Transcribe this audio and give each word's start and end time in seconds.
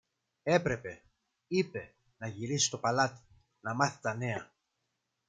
Έπρεπε, 0.43 1.03
είπε, 1.47 1.93
να 2.17 2.27
γυρίσει 2.27 2.65
στο 2.65 2.77
παλάτι, 2.77 3.21
να 3.59 3.73
μάθει 3.73 4.01
τα 4.01 4.15
νέα. 4.15 4.51